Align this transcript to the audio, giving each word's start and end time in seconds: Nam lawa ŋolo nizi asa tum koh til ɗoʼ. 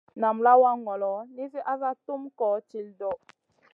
Nam 0.21 0.35
lawa 0.45 0.71
ŋolo 0.83 1.13
nizi 1.35 1.59
asa 1.73 1.89
tum 2.05 2.21
koh 2.39 2.57
til 2.69 2.87
ɗoʼ. 2.99 3.17